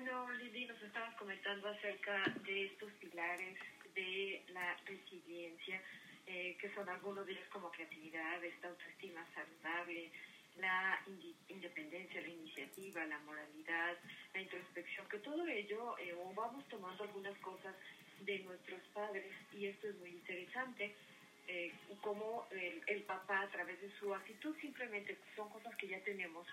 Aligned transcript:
bueno, 0.00 0.30
Lili, 0.30 0.64
nos 0.66 0.80
estabas 0.80 1.12
comentando 1.16 1.68
acerca 1.68 2.22
de 2.46 2.66
estos 2.66 2.92
pilares 3.00 3.58
de 3.96 4.44
la 4.50 4.76
resiliencia, 4.86 5.82
eh, 6.24 6.56
que 6.60 6.72
son 6.72 6.88
algunos 6.88 7.26
de 7.26 7.32
ellos 7.32 7.48
como 7.50 7.68
creatividad, 7.72 8.44
esta 8.44 8.68
autoestima 8.68 9.26
saludable, 9.34 10.12
la 10.58 11.02
independencia, 11.48 12.20
la 12.20 12.28
iniciativa, 12.28 13.04
la 13.06 13.18
moralidad, 13.20 13.96
la 14.34 14.40
introspección, 14.40 15.08
que 15.08 15.18
todo 15.18 15.44
ello, 15.48 15.98
eh, 15.98 16.14
o 16.14 16.32
vamos 16.32 16.64
tomando 16.68 17.02
algunas 17.02 17.36
cosas 17.38 17.74
de 18.20 18.38
nuestros 18.40 18.80
padres, 18.94 19.34
y 19.52 19.66
esto 19.66 19.88
es 19.88 19.96
muy 19.96 20.10
interesante, 20.10 20.94
eh, 21.48 21.72
como 22.02 22.46
el, 22.52 22.82
el, 22.86 23.02
papá 23.02 23.40
a 23.40 23.48
través 23.48 23.80
de 23.80 23.90
su 23.98 24.14
actitud 24.14 24.54
simplemente 24.60 25.18
son 25.34 25.48
cosas 25.48 25.74
que 25.74 25.88
ya 25.88 25.98
tenemos, 26.04 26.46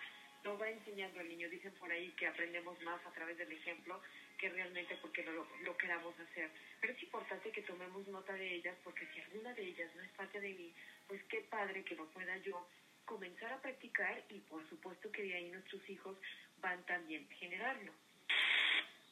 lo 0.46 0.58
va 0.58 0.70
enseñando 0.70 1.20
al 1.20 1.28
niño. 1.28 1.50
Dicen 1.50 1.74
por 1.74 1.92
ahí 1.92 2.12
que 2.12 2.28
aprendemos 2.28 2.82
más 2.84 3.06
a 3.06 3.12
través 3.12 3.38
del 3.38 3.52
ejemplo 3.52 4.00
que 4.38 4.50
realmente 4.50 4.96
porque 5.02 5.24
lo, 5.24 5.46
lo 5.64 5.78
queramos 5.78 6.14
hacer. 6.20 6.50
Pero 6.80 6.94
es 6.94 7.04
importante 7.04 7.52
que 7.52 7.64
tomemos 7.64 8.08
nota 8.08 8.34
de 8.34 8.56
ellas 8.56 8.78
porque 8.84 9.06
si 9.14 9.20
alguna 9.20 9.54
de 9.54 9.64
ellas 9.64 9.90
no 9.96 10.04
es 10.04 10.12
parte 10.12 10.40
de 10.40 10.54
mí, 10.54 10.74
pues 11.08 11.22
qué 11.30 11.42
padre 11.50 11.84
que 11.84 11.96
lo 11.96 12.06
pueda 12.12 12.38
yo 12.38 12.66
comenzar 13.06 13.52
a 13.52 13.62
practicar 13.62 14.24
y 14.30 14.40
por 14.40 14.68
supuesto 14.70 15.12
que 15.12 15.24
de 15.24 15.36
ahí 15.36 15.50
nuestros 15.52 15.88
hijos 15.90 16.18
van 16.62 16.84
también 16.86 17.28
a 17.30 17.36
generarlo. 17.36 17.92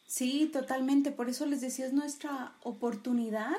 Sí, 0.06 0.50
totalmente. 0.52 1.12
Por 1.12 1.30
eso 1.30 1.46
les 1.46 1.62
decía, 1.62 1.86
es 1.86 1.94
nuestra 1.94 2.56
oportunidad 2.62 3.58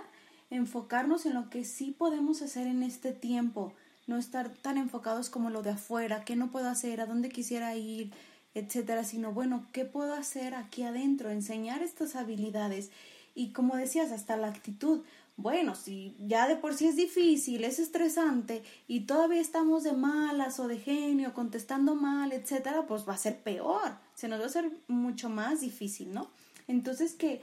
enfocarnos 0.51 1.27
en 1.27 1.35
lo 1.35 1.51
que 1.51 1.65
sí 1.65 1.91
podemos 1.91 2.43
hacer 2.43 2.67
en 2.67 2.83
este 2.83 3.13
tiempo, 3.13 3.75
no 4.07 4.17
estar 4.17 4.51
tan 4.51 4.79
enfocados 4.79 5.31
como 5.31 5.51
lo 5.51 5.63
de 5.63 5.71
afuera, 5.71 6.25
qué 6.25 6.37
no 6.37 6.51
puedo 6.51 6.69
hacer, 6.69 7.01
a 7.01 7.07
dónde 7.07 7.29
quisiera 7.29 7.75
ir, 7.75 8.13
etcétera, 8.55 9.05
sino 9.05 9.33
bueno, 9.33 9.67
¿qué 9.73 9.85
puedo 9.85 10.15
hacer 10.15 10.55
aquí 10.55 10.83
adentro? 10.83 11.31
Enseñar 11.31 11.83
estas 11.83 12.15
habilidades 12.17 12.91
y 13.35 13.51
como 13.53 13.77
decías, 13.77 14.13
hasta 14.13 14.37
la 14.37 14.49
actitud. 14.49 15.03
Bueno, 15.37 15.75
si 15.75 16.15
ya 16.21 16.47
de 16.47 16.55
por 16.55 16.75
sí 16.75 16.87
es 16.87 16.95
difícil, 16.95 17.65
es 17.65 17.81
estresante 17.81 18.63
y 18.87 19.01
todavía 19.01 19.41
estamos 19.41 19.83
de 19.83 19.93
malas 19.93 20.61
o 20.61 20.69
de 20.69 20.79
genio, 20.79 21.35
contestando 21.35 21.97
mal, 21.97 22.33
etcétera, 22.33 22.87
pues 22.87 23.09
va 23.09 23.15
a 23.15 23.19
ser 23.19 23.43
peor, 23.43 23.97
se 24.15 24.29
nos 24.29 24.39
va 24.39 24.45
a 24.45 24.47
hacer 24.47 24.71
mucho 24.87 25.29
más 25.29 25.61
difícil, 25.61 26.15
¿no? 26.15 26.31
Entonces 26.69 27.15
que 27.15 27.43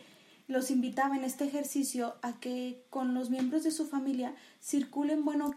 los 0.51 0.71
invitaba 0.71 1.15
en 1.15 1.23
este 1.23 1.45
ejercicio 1.45 2.15
a 2.21 2.39
que 2.39 2.83
con 2.89 3.13
los 3.13 3.29
miembros 3.29 3.63
de 3.63 3.71
su 3.71 3.87
familia 3.87 4.35
circulen, 4.61 5.25
bueno, 5.25 5.55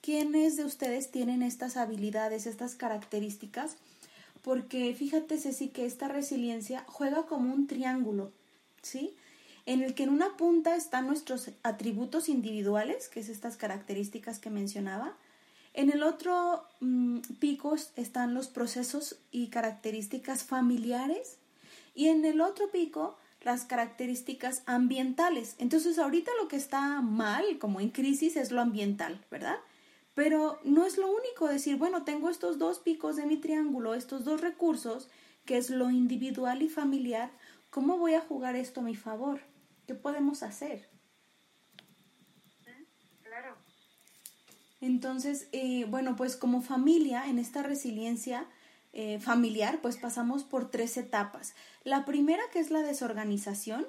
¿quiénes 0.00 0.56
de 0.56 0.64
ustedes 0.64 1.10
tienen 1.10 1.42
estas 1.42 1.76
habilidades, 1.76 2.46
estas 2.46 2.74
características? 2.74 3.76
Porque 4.42 4.94
fíjate, 4.94 5.38
Ceci, 5.38 5.68
que 5.68 5.86
esta 5.86 6.08
resiliencia 6.08 6.84
juega 6.88 7.26
como 7.26 7.52
un 7.52 7.66
triángulo, 7.66 8.32
¿sí? 8.82 9.14
en 9.66 9.82
el 9.82 9.94
que 9.94 10.04
en 10.04 10.10
una 10.10 10.36
punta 10.36 10.74
están 10.76 11.06
nuestros 11.06 11.50
atributos 11.62 12.28
individuales, 12.28 13.08
que 13.08 13.20
es 13.20 13.28
estas 13.28 13.56
características 13.56 14.38
que 14.38 14.50
mencionaba. 14.50 15.16
En 15.74 15.90
el 15.90 16.02
otro 16.02 16.64
mm, 16.80 17.20
pico 17.38 17.74
están 17.96 18.34
los 18.34 18.48
procesos 18.48 19.16
y 19.30 19.48
características 19.48 20.44
familiares 20.44 21.38
y 21.94 22.08
en 22.08 22.24
el 22.24 22.40
otro 22.40 22.70
pico 22.70 23.16
las 23.44 23.64
características 23.64 24.62
ambientales. 24.66 25.56
Entonces 25.58 25.98
ahorita 25.98 26.30
lo 26.40 26.48
que 26.48 26.56
está 26.56 27.00
mal, 27.00 27.58
como 27.58 27.80
en 27.80 27.90
crisis, 27.90 28.36
es 28.36 28.50
lo 28.52 28.60
ambiental, 28.60 29.24
¿verdad? 29.30 29.56
Pero 30.14 30.58
no 30.64 30.84
es 30.84 30.98
lo 30.98 31.10
único 31.10 31.48
decir, 31.48 31.76
bueno, 31.76 32.04
tengo 32.04 32.28
estos 32.28 32.58
dos 32.58 32.78
picos 32.78 33.16
de 33.16 33.26
mi 33.26 33.36
triángulo, 33.36 33.94
estos 33.94 34.24
dos 34.24 34.40
recursos, 34.40 35.08
que 35.44 35.56
es 35.56 35.70
lo 35.70 35.90
individual 35.90 36.62
y 36.62 36.68
familiar, 36.68 37.30
¿cómo 37.70 37.98
voy 37.98 38.14
a 38.14 38.20
jugar 38.20 38.54
esto 38.54 38.80
a 38.80 38.84
mi 38.84 38.94
favor? 38.94 39.40
¿Qué 39.86 39.94
podemos 39.94 40.42
hacer? 40.42 40.88
Claro. 43.22 43.56
Entonces, 44.80 45.48
eh, 45.52 45.86
bueno, 45.86 46.14
pues 46.16 46.36
como 46.36 46.60
familia, 46.60 47.26
en 47.26 47.38
esta 47.38 47.62
resiliencia 47.62 48.46
eh, 48.92 49.18
familiar, 49.20 49.80
pues 49.80 49.96
pasamos 49.96 50.44
por 50.44 50.70
tres 50.70 50.96
etapas. 50.96 51.54
La 51.84 52.04
primera, 52.04 52.42
que 52.52 52.58
es 52.58 52.70
la 52.70 52.82
desorganización, 52.82 53.86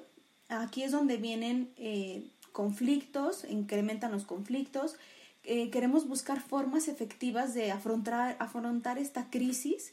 aquí 0.48 0.82
es 0.82 0.92
donde 0.92 1.16
vienen 1.16 1.70
eh, 1.76 2.24
conflictos, 2.52 3.44
incrementan 3.48 4.12
los 4.12 4.24
conflictos. 4.24 4.96
queremos 5.42 6.08
buscar 6.08 6.40
formas 6.40 6.88
efectivas 6.88 7.52
de 7.52 7.70
afrontar, 7.70 8.36
afrontar 8.38 8.96
esta 8.98 9.28
crisis 9.28 9.92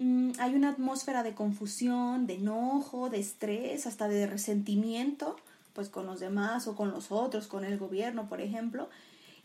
Mm, 0.00 0.32
hay 0.38 0.54
una 0.54 0.70
atmósfera 0.70 1.22
de 1.22 1.34
confusión, 1.34 2.26
de 2.26 2.36
enojo, 2.36 3.10
de 3.10 3.20
estrés, 3.20 3.86
hasta 3.86 4.08
de 4.08 4.26
resentimiento, 4.26 5.36
pues 5.74 5.90
con 5.90 6.06
los 6.06 6.20
demás 6.20 6.66
o 6.68 6.74
con 6.74 6.90
los 6.90 7.12
otros, 7.12 7.46
con 7.48 7.66
el 7.66 7.76
gobierno, 7.78 8.26
por 8.26 8.40
ejemplo. 8.40 8.88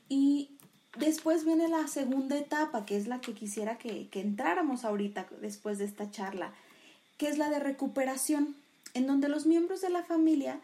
Y 0.08 0.52
después 0.98 1.46
viene 1.46 1.68
la 1.68 1.88
segunda 1.88 2.38
etapa, 2.38 2.86
que 2.86 2.98
es 2.98 3.08
la 3.08 3.22
que 3.22 3.34
quisiera 3.34 3.78
que, 3.78 4.08
que 4.10 4.22
entráramos 4.22 4.86
ahorita 4.86 5.28
después 5.42 5.78
de 5.78 5.86
esta 5.86 6.12
charla, 6.12 6.54
que 7.18 7.28
es 7.28 7.38
la 7.38 7.50
de 7.50 7.60
recuperación, 7.60 8.56
en 8.94 9.08
donde 9.08 9.30
los 9.30 9.46
miembros 9.46 9.82
de 9.82 9.90
la 9.90 10.04
familia 10.04 10.60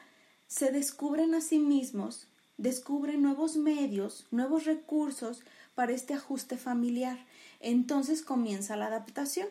se 0.47 0.71
descubren 0.71 1.33
a 1.33 1.41
sí 1.41 1.59
mismos, 1.59 2.27
descubren 2.57 3.21
nuevos 3.21 3.55
medios, 3.55 4.25
nuevos 4.31 4.65
recursos 4.65 5.43
para 5.75 5.93
este 5.93 6.13
ajuste 6.13 6.57
familiar. 6.57 7.17
Entonces 7.59 8.21
comienza 8.21 8.75
la 8.75 8.87
adaptación. 8.87 9.47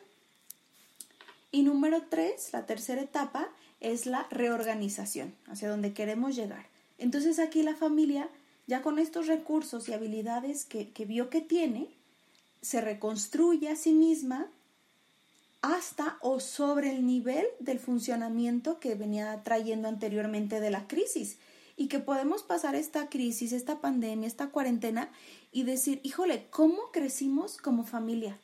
Y 1.50 1.62
número 1.62 2.02
tres, 2.08 2.50
la 2.52 2.66
tercera 2.66 3.02
etapa, 3.02 3.48
es 3.80 4.06
la 4.06 4.26
reorganización, 4.30 5.34
hacia 5.46 5.70
donde 5.70 5.92
queremos 5.92 6.36
llegar. 6.36 6.66
Entonces 6.98 7.38
aquí 7.38 7.62
la 7.62 7.74
familia, 7.74 8.28
ya 8.70 8.82
con 8.82 9.00
estos 9.00 9.26
recursos 9.26 9.88
y 9.88 9.92
habilidades 9.92 10.64
que, 10.64 10.91
que 10.91 11.04
vio 11.04 11.28
que 11.28 11.41
tiene, 11.41 11.88
se 12.62 12.81
reconstruye 12.81 13.69
a 13.69 13.75
sí 13.75 13.92
misma 13.92 14.47
hasta 15.60 16.19
o 16.20 16.38
sobre 16.38 16.94
el 16.94 17.04
nivel 17.04 17.44
del 17.58 17.81
funcionamiento 17.81 18.78
que 18.78 18.94
venía 18.94 19.42
trayendo 19.42 19.88
anteriormente 19.88 20.60
de 20.60 20.70
la 20.70 20.86
crisis 20.86 21.36
y 21.76 21.88
que 21.88 21.98
podemos 21.98 22.44
pasar 22.44 22.76
esta 22.76 23.08
crisis, 23.08 23.50
esta 23.50 23.81
pandemia, 23.81 24.28
esta 24.28 24.50
cuarentena 24.50 25.10
y 25.50 25.64
decir, 25.64 25.98
híjole, 26.04 26.47
¿cómo 26.50 26.92
crecimos 26.92 27.56
como 27.56 27.82
familia? 27.82 28.38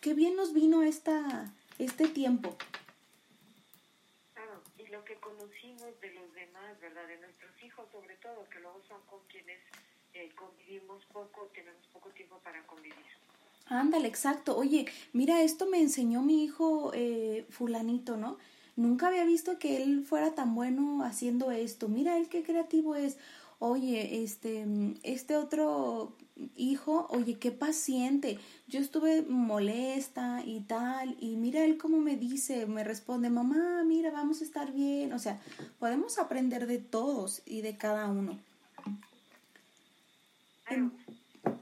Qué 0.00 0.14
bien 0.14 0.36
nos 0.36 0.54
vino 0.54 0.82
esta, 0.82 1.52
este 1.78 2.08
tiempo. 2.08 2.56
Lo 4.90 5.04
que 5.04 5.14
conocimos 5.16 6.00
de 6.00 6.14
los 6.14 6.32
demás, 6.34 6.80
¿verdad? 6.80 7.06
De 7.06 7.18
nuestros 7.18 7.50
hijos 7.62 7.86
sobre 7.92 8.16
todo, 8.16 8.48
que 8.48 8.60
luego 8.60 8.80
son 8.88 9.00
con 9.02 9.20
quienes 9.28 9.58
eh, 10.14 10.30
convivimos 10.34 11.04
poco, 11.12 11.50
tenemos 11.54 11.86
poco 11.92 12.08
tiempo 12.10 12.38
para 12.42 12.62
convivir. 12.66 12.94
Ándale, 13.66 14.08
exacto. 14.08 14.56
Oye, 14.56 14.86
mira, 15.12 15.42
esto 15.42 15.66
me 15.66 15.80
enseñó 15.80 16.22
mi 16.22 16.44
hijo 16.44 16.92
eh, 16.94 17.44
fulanito, 17.50 18.16
¿no? 18.16 18.38
Nunca 18.76 19.08
había 19.08 19.24
visto 19.24 19.58
que 19.58 19.82
él 19.82 20.04
fuera 20.04 20.34
tan 20.34 20.54
bueno 20.54 21.02
haciendo 21.04 21.50
esto. 21.50 21.88
Mira, 21.88 22.16
él 22.16 22.28
qué 22.28 22.42
creativo 22.42 22.94
es. 22.94 23.18
Oye, 23.58 24.22
este, 24.22 24.64
este 25.02 25.36
otro 25.36 26.16
hijo, 26.56 27.06
oye, 27.10 27.38
qué 27.38 27.50
paciente, 27.50 28.38
yo 28.66 28.80
estuve 28.80 29.22
molesta 29.22 30.42
y 30.44 30.60
tal, 30.60 31.16
y 31.20 31.36
mira 31.36 31.64
él 31.64 31.78
cómo 31.78 31.98
me 31.98 32.16
dice, 32.16 32.66
me 32.66 32.84
responde, 32.84 33.30
mamá, 33.30 33.82
mira, 33.84 34.10
vamos 34.10 34.40
a 34.40 34.44
estar 34.44 34.72
bien, 34.72 35.12
o 35.12 35.18
sea, 35.18 35.40
podemos 35.78 36.18
aprender 36.18 36.66
de 36.66 36.78
todos 36.78 37.42
y 37.46 37.62
de 37.62 37.76
cada 37.76 38.08
uno. 38.08 38.38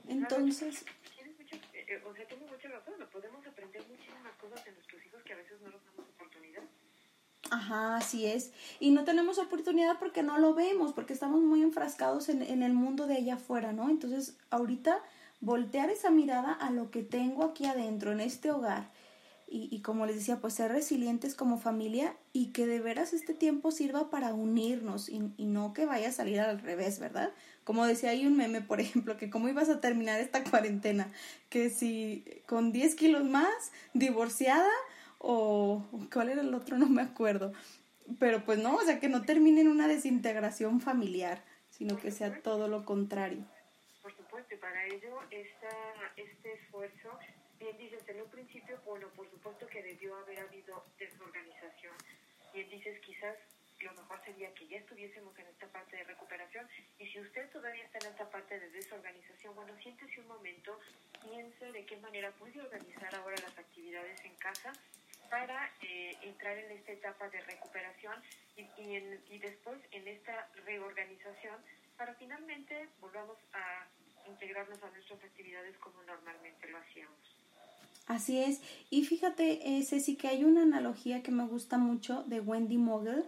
entonces... 0.08 0.84
Eh, 1.72 2.02
o 2.04 2.14
sea, 2.14 2.26
tengo 2.26 2.46
mucha 2.48 2.68
razón, 2.68 2.94
podemos 3.12 3.46
aprender 3.46 3.82
muchísimas 3.88 4.32
cosas 4.40 4.64
de 4.64 4.72
nuestros 4.72 5.06
hijos 5.06 5.22
que 5.22 5.32
a 5.32 5.36
veces 5.36 5.60
no 5.60 5.70
nos 5.70 5.84
damos 5.86 6.10
oportunidad. 6.14 6.62
Ajá, 7.50 7.96
así 7.96 8.26
es. 8.26 8.52
Y 8.80 8.90
no 8.90 9.04
tenemos 9.04 9.38
oportunidad 9.38 9.98
porque 9.98 10.22
no 10.22 10.38
lo 10.38 10.54
vemos, 10.54 10.92
porque 10.92 11.12
estamos 11.12 11.40
muy 11.42 11.62
enfrascados 11.62 12.28
en, 12.28 12.42
en 12.42 12.62
el 12.62 12.72
mundo 12.72 13.06
de 13.06 13.16
allá 13.16 13.34
afuera, 13.34 13.72
¿no? 13.72 13.88
Entonces, 13.88 14.36
ahorita 14.50 15.00
voltear 15.40 15.90
esa 15.90 16.10
mirada 16.10 16.52
a 16.52 16.70
lo 16.70 16.90
que 16.90 17.02
tengo 17.02 17.44
aquí 17.44 17.66
adentro, 17.66 18.12
en 18.12 18.20
este 18.20 18.50
hogar. 18.50 18.90
Y, 19.48 19.68
y, 19.70 19.80
como 19.80 20.06
les 20.06 20.16
decía, 20.16 20.40
pues 20.40 20.54
ser 20.54 20.72
resilientes 20.72 21.36
como 21.36 21.56
familia 21.56 22.16
y 22.32 22.46
que 22.46 22.66
de 22.66 22.80
veras 22.80 23.12
este 23.12 23.32
tiempo 23.32 23.70
sirva 23.70 24.10
para 24.10 24.34
unirnos 24.34 25.08
y, 25.08 25.22
y, 25.36 25.46
no 25.46 25.72
que 25.72 25.86
vaya 25.86 26.08
a 26.08 26.12
salir 26.12 26.40
al 26.40 26.58
revés, 26.58 26.98
¿verdad? 26.98 27.30
Como 27.62 27.86
decía, 27.86 28.10
hay 28.10 28.26
un 28.26 28.36
meme, 28.36 28.60
por 28.60 28.80
ejemplo, 28.80 29.16
que 29.16 29.30
cómo 29.30 29.48
ibas 29.48 29.68
a 29.68 29.80
terminar 29.80 30.20
esta 30.20 30.42
cuarentena, 30.50 31.12
que 31.48 31.70
si 31.70 32.24
con 32.46 32.72
10 32.72 32.96
kilos 32.96 33.24
más, 33.24 33.70
divorciada 33.94 34.68
o 35.18 35.84
cuál 36.12 36.30
era 36.30 36.42
el 36.42 36.54
otro, 36.54 36.76
no 36.78 36.88
me 36.88 37.02
acuerdo. 37.02 37.52
Pero 38.20 38.44
pues 38.44 38.58
no, 38.58 38.76
o 38.76 38.82
sea, 38.82 39.00
que 39.00 39.08
no 39.08 39.22
termine 39.22 39.62
en 39.62 39.68
una 39.68 39.88
desintegración 39.88 40.80
familiar, 40.80 41.42
sino 41.70 41.98
que 41.98 42.10
sea 42.10 42.40
todo 42.42 42.68
lo 42.68 42.84
contrario. 42.84 43.44
Por 44.02 44.16
supuesto, 44.16 44.54
y 44.54 44.58
para 44.58 44.86
ello 44.86 45.20
esta, 45.30 45.68
este 46.16 46.52
esfuerzo, 46.54 47.18
bien 47.58 47.76
dices 47.78 48.02
en 48.08 48.22
un 48.22 48.30
principio, 48.30 48.78
bueno, 48.86 49.08
por 49.16 49.28
supuesto 49.30 49.66
que 49.66 49.82
debió 49.82 50.16
haber 50.16 50.38
habido 50.40 50.84
desorganización, 50.98 51.94
bien 52.54 52.70
dices, 52.70 53.00
quizás 53.00 53.36
lo 53.80 53.92
mejor 53.92 54.20
sería 54.24 54.52
que 54.54 54.66
ya 54.68 54.78
estuviésemos 54.78 55.38
en 55.38 55.46
esta 55.48 55.66
parte 55.66 55.96
de 55.96 56.04
recuperación 56.04 56.66
y 56.98 57.06
si 57.08 57.20
usted 57.20 57.50
todavía 57.50 57.84
está 57.84 57.98
en 57.98 58.12
esta 58.12 58.30
parte 58.30 58.58
de 58.58 58.70
desorganización, 58.70 59.54
bueno, 59.54 59.74
siéntese 59.82 60.20
un 60.20 60.28
momento, 60.28 60.78
piense 61.20 61.72
de 61.72 61.84
qué 61.84 61.96
manera 61.98 62.30
puede 62.32 62.60
organizar 62.60 63.14
ahora 63.16 63.36
las 63.42 63.58
actividades 63.58 64.24
en 64.24 64.34
casa 64.36 64.72
para 65.30 65.72
eh, 65.80 66.16
entrar 66.22 66.56
en 66.58 66.70
esta 66.72 66.92
etapa 66.92 67.28
de 67.28 67.40
recuperación 67.42 68.14
y, 68.56 68.62
y, 68.82 69.38
después 69.38 69.78
en 69.90 70.08
esta 70.08 70.48
reorganización 70.64 71.56
para 71.96 72.14
finalmente 72.14 72.88
volvamos 73.00 73.36
a 73.52 73.86
integrarnos 74.28 74.82
a 74.82 74.90
nuestras 74.90 75.22
actividades 75.22 75.76
como 75.78 76.02
normalmente 76.02 76.68
lo 76.68 76.78
hacíamos. 76.78 77.18
Así 78.06 78.38
es. 78.38 78.60
Y 78.90 79.04
fíjate, 79.04 79.78
eh, 79.78 79.84
Ceci, 79.84 80.16
que 80.16 80.28
hay 80.28 80.44
una 80.44 80.62
analogía 80.62 81.22
que 81.22 81.32
me 81.32 81.46
gusta 81.46 81.76
mucho 81.76 82.22
de 82.24 82.40
Wendy 82.40 82.78
Mogel, 82.78 83.24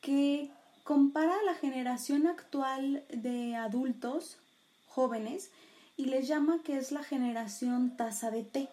que 0.00 0.50
compara 0.84 1.42
la 1.44 1.54
generación 1.54 2.26
actual 2.26 3.04
de 3.10 3.54
adultos 3.56 4.38
jóvenes 4.86 5.50
y 5.96 6.06
les 6.06 6.26
llama 6.26 6.62
que 6.64 6.76
es 6.78 6.92
la 6.92 7.02
generación 7.02 7.96
taza 7.96 8.30
de 8.30 8.42
té 8.42 8.68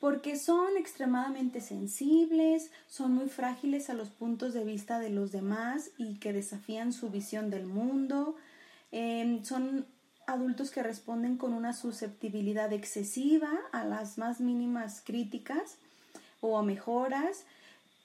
porque 0.00 0.36
son 0.36 0.78
extremadamente 0.78 1.60
sensibles, 1.60 2.70
son 2.88 3.12
muy 3.12 3.28
frágiles 3.28 3.90
a 3.90 3.94
los 3.94 4.08
puntos 4.08 4.54
de 4.54 4.64
vista 4.64 4.98
de 4.98 5.10
los 5.10 5.30
demás 5.30 5.90
y 5.98 6.16
que 6.16 6.32
desafían 6.32 6.94
su 6.94 7.10
visión 7.10 7.50
del 7.50 7.66
mundo, 7.66 8.34
em, 8.92 9.44
son 9.44 9.86
adultos 10.26 10.70
que 10.70 10.82
responden 10.82 11.36
con 11.36 11.52
una 11.52 11.74
susceptibilidad 11.74 12.72
excesiva 12.72 13.50
a 13.72 13.84
las 13.84 14.16
más 14.16 14.40
mínimas 14.40 15.02
críticas 15.04 15.76
o 16.40 16.62
mejoras, 16.62 17.44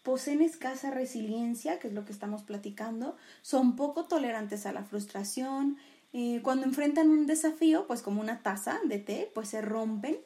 poseen 0.04 0.42
escasa 0.42 0.92
resiliencia, 0.92 1.80
que 1.80 1.88
es 1.88 1.94
lo 1.94 2.04
que 2.06 2.12
estamos 2.12 2.44
platicando, 2.44 3.16
son 3.42 3.76
poco 3.78 4.04
tolerantes 4.04 4.66
a 4.66 4.74
la 4.74 4.84
frustración, 4.84 5.78
eh, 6.12 6.42
cuando 6.44 6.66
enfrentan 6.66 7.10
un 7.10 7.26
desafío, 7.26 7.88
pues 7.88 8.02
como 8.02 8.22
una 8.22 8.40
taza 8.40 8.80
de 8.84 9.00
té, 9.00 9.32
pues 9.34 9.50
se 9.50 9.62
rompen 9.62 10.18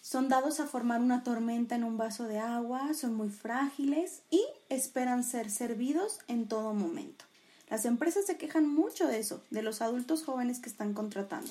son 0.00 0.28
dados 0.28 0.60
a 0.60 0.66
formar 0.66 1.00
una 1.00 1.22
tormenta 1.22 1.74
en 1.74 1.84
un 1.84 1.96
vaso 1.96 2.24
de 2.24 2.38
agua, 2.38 2.94
son 2.94 3.14
muy 3.14 3.30
frágiles 3.30 4.22
y 4.30 4.42
esperan 4.68 5.24
ser 5.24 5.50
servidos 5.50 6.18
en 6.28 6.48
todo 6.48 6.72
momento. 6.74 7.24
Las 7.68 7.84
empresas 7.84 8.24
se 8.24 8.38
quejan 8.38 8.66
mucho 8.66 9.06
de 9.06 9.18
eso, 9.18 9.42
de 9.50 9.62
los 9.62 9.82
adultos 9.82 10.24
jóvenes 10.24 10.60
que 10.60 10.70
están 10.70 10.94
contratando. 10.94 11.50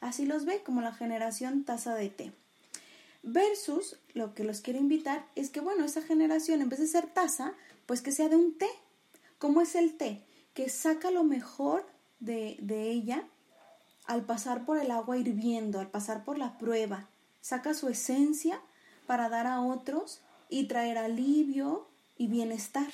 Así 0.00 0.24
los 0.24 0.44
ve 0.44 0.62
como 0.62 0.80
la 0.80 0.94
generación 0.94 1.64
taza 1.64 1.94
de 1.94 2.08
té. 2.08 2.32
Versus 3.22 3.96
lo 4.14 4.34
que 4.34 4.44
los 4.44 4.60
quiero 4.60 4.78
invitar 4.78 5.26
es 5.34 5.50
que, 5.50 5.60
bueno, 5.60 5.84
esa 5.84 6.02
generación 6.02 6.62
en 6.62 6.68
vez 6.68 6.78
de 6.78 6.86
ser 6.86 7.06
taza, 7.08 7.52
pues 7.84 8.00
que 8.00 8.12
sea 8.12 8.28
de 8.28 8.36
un 8.36 8.56
té. 8.56 8.68
¿Cómo 9.38 9.60
es 9.60 9.74
el 9.74 9.96
té? 9.96 10.22
Que 10.54 10.68
saca 10.68 11.10
lo 11.10 11.24
mejor 11.24 11.84
de, 12.20 12.56
de 12.60 12.90
ella 12.90 13.24
al 14.06 14.24
pasar 14.24 14.64
por 14.64 14.78
el 14.78 14.90
agua 14.90 15.18
hirviendo, 15.18 15.80
al 15.80 15.90
pasar 15.90 16.24
por 16.24 16.38
la 16.38 16.56
prueba, 16.56 17.08
saca 17.40 17.74
su 17.74 17.88
esencia 17.88 18.60
para 19.06 19.28
dar 19.28 19.46
a 19.46 19.60
otros 19.60 20.22
y 20.48 20.66
traer 20.66 20.98
alivio 20.98 21.88
y 22.16 22.28
bienestar. 22.28 22.88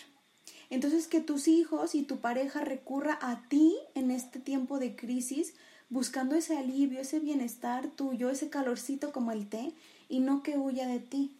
Entonces 0.70 1.06
que 1.06 1.20
tus 1.20 1.48
hijos 1.48 1.94
y 1.94 2.02
tu 2.02 2.20
pareja 2.20 2.60
recurra 2.60 3.18
a 3.20 3.48
ti 3.48 3.76
en 3.94 4.10
este 4.10 4.40
tiempo 4.40 4.78
de 4.78 4.96
crisis 4.96 5.54
buscando 5.88 6.34
ese 6.34 6.56
alivio, 6.56 7.00
ese 7.00 7.20
bienestar 7.20 7.88
tuyo, 7.90 8.30
ese 8.30 8.50
calorcito 8.50 9.12
como 9.12 9.32
el 9.32 9.48
té 9.48 9.72
y 10.08 10.20
no 10.20 10.42
que 10.42 10.56
huya 10.56 10.86
de 10.86 11.00
ti. 11.00 11.36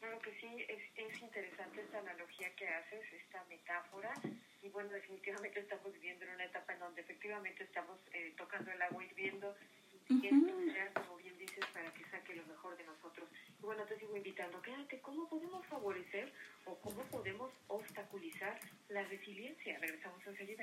Claro 0.00 0.18
que 0.20 0.30
sí, 0.40 0.46
es, 0.68 0.82
es 0.96 1.22
interesante 1.22 1.80
esta 1.80 1.98
analogía 1.98 2.54
que 2.56 2.68
haces, 2.68 3.04
esta 3.12 3.44
metáfora 3.48 4.12
y 4.62 4.68
bueno, 4.68 4.90
definitivamente 4.90 5.60
estamos 5.60 5.92
viviendo 5.94 6.24
en 6.24 6.34
una 6.34 6.44
etapa 6.44 6.72
en 6.72 6.78
donde 6.78 7.00
efectivamente 7.00 7.64
estamos 7.64 7.98
eh, 8.12 8.32
tocando 8.36 8.70
el 8.70 8.80
agua 8.82 9.04
hirviendo 9.04 9.54
y 10.08 10.28
como 10.94 11.16
bien 11.16 11.38
dices, 11.38 11.64
para 11.72 11.92
que 11.92 12.04
saque 12.10 12.34
lo 12.34 12.44
mejor 12.46 12.76
de 12.76 12.84
nosotros. 12.84 13.28
Y 13.58 13.64
bueno, 13.64 13.84
te 13.84 13.98
sigo 13.98 14.16
invitando, 14.16 14.60
quédate, 14.62 15.00
¿cómo 15.00 15.28
podemos 15.28 15.64
favorecer 15.66 16.32
o 16.66 16.74
cómo 16.80 17.02
podemos 17.04 17.50
obstaculizar 17.68 18.60
la 18.88 19.02
resiliencia? 19.04 19.78
Regresamos 19.78 20.20
enseguida. 20.26 20.62